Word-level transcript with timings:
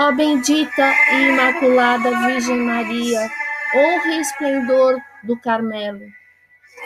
Ó 0.00 0.12
bendita 0.12 0.94
e 1.12 1.28
imaculada 1.28 2.26
Virgem 2.26 2.56
Maria, 2.56 3.30
honra 3.74 4.14
e 4.14 4.20
esplendor 4.22 4.98
do 5.24 5.38
Carmelo. 5.38 6.06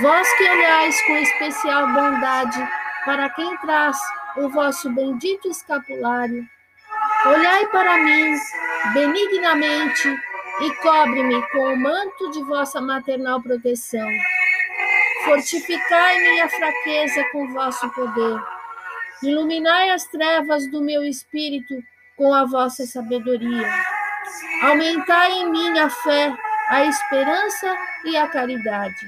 Vós 0.00 0.32
que 0.38 0.48
olhais 0.48 1.02
com 1.02 1.16
especial 1.16 1.88
bondade 1.88 2.64
para 3.04 3.28
quem 3.30 3.56
traz 3.56 3.98
o 4.36 4.48
vosso 4.48 4.88
bendito 4.90 5.48
escapulário, 5.48 6.46
olhai 7.26 7.66
para 7.66 7.96
mim 7.96 8.36
benignamente 8.94 10.08
e 10.60 10.74
cobre-me 10.76 11.42
com 11.48 11.64
o 11.64 11.76
manto 11.76 12.30
de 12.30 12.44
vossa 12.44 12.80
maternal 12.80 13.42
proteção. 13.42 14.08
Fortificai 15.24 16.16
minha 16.20 16.48
fraqueza 16.48 17.24
com 17.32 17.52
vosso 17.52 17.90
poder. 17.90 18.40
Iluminai 19.20 19.90
as 19.90 20.06
trevas 20.06 20.70
do 20.70 20.80
meu 20.80 21.02
espírito 21.02 21.74
com 22.20 22.34
a 22.34 22.44
vossa 22.44 22.84
sabedoria. 22.84 23.66
Aumentai 24.62 25.32
em 25.32 25.50
mim 25.50 25.78
a 25.78 25.88
fé, 25.88 26.36
a 26.68 26.84
esperança 26.84 27.74
e 28.04 28.14
a 28.14 28.28
caridade. 28.28 29.06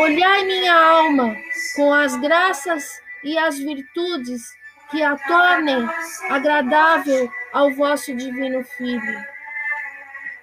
Olhai 0.00 0.44
minha 0.44 0.74
alma 0.74 1.36
com 1.76 1.94
as 1.94 2.16
graças 2.16 3.00
e 3.22 3.38
as 3.38 3.56
virtudes 3.56 4.42
que 4.90 5.00
a 5.00 5.16
tornem 5.16 5.88
agradável 6.28 7.30
ao 7.52 7.70
vosso 7.70 8.12
divino 8.16 8.64
Filho. 8.64 9.24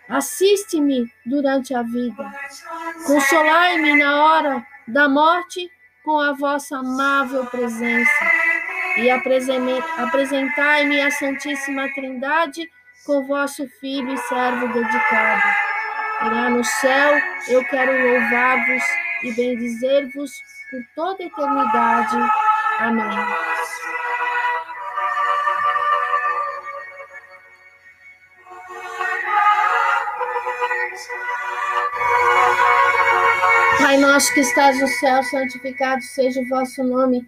Assiste-me 0.08 1.12
durante 1.26 1.76
a 1.76 1.84
vida. 1.84 2.32
Consolai-me 3.06 3.98
na 3.98 4.24
hora 4.24 4.66
da 4.88 5.10
morte 5.10 5.70
com 6.06 6.18
a 6.18 6.32
vossa 6.32 6.78
amável 6.78 7.46
presença 7.48 8.39
e 9.02 9.10
apresentai-me 9.10 11.02
a 11.02 11.10
Santíssima 11.12 11.92
Trindade 11.94 12.70
com 13.06 13.26
vosso 13.26 13.68
Filho 13.80 14.14
e 14.14 14.18
servo 14.18 14.68
dedicado. 14.68 15.42
Lá 16.22 16.50
no 16.50 16.64
céu 16.64 17.18
eu 17.48 17.64
quero 17.66 17.92
louvar-vos 17.92 18.84
e 19.24 19.32
bendizer-vos 19.34 20.32
por 20.70 20.82
toda 20.96 21.24
a 21.24 21.28
eternidade. 21.28 22.18
Amém. 22.80 23.10
Pai 33.78 33.98
nosso 33.98 34.34
que 34.34 34.42
estás 34.42 34.80
no 34.80 34.88
céu, 34.88 35.24
santificado 35.24 36.02
seja 36.04 36.42
o 36.42 36.48
vosso 36.48 36.84
nome. 36.84 37.28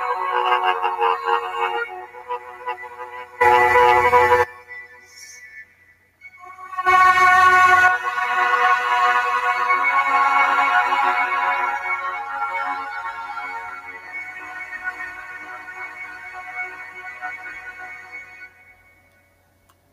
Thank 0.00 1.90
you. 1.90 1.99